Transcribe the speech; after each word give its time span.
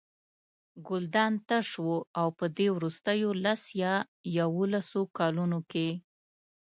ګلدان 0.87 1.33
تش 1.47 1.69
و 1.87 1.89
او 2.19 2.27
په 2.37 2.45
دې 2.57 2.67
وروستیو 2.75 3.29
لس 3.43 3.61
یا 3.83 3.93
یوولسو 4.37 5.01
کلونو 5.17 5.59
کې. 5.71 5.89